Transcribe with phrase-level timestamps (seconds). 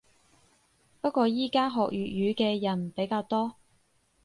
[0.99, 3.53] 不過依家學粵語嘅人比較多